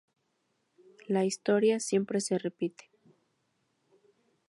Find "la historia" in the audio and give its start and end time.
1.07-1.79